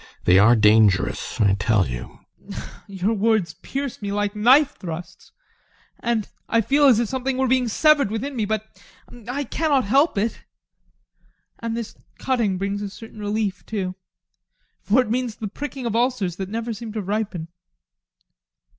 [0.25, 2.21] They are dangerous, I tell you.
[2.49, 2.71] ADOLPH.
[2.87, 5.31] Your words pierce me like knife thrusts,
[5.99, 8.81] and I fool as if something were being severed within me, but
[9.27, 10.41] I cannot help it.
[11.59, 13.93] And this cutting brings a certain relief, too.
[14.81, 17.49] For it means the pricking of ulcers that never seemed to ripen.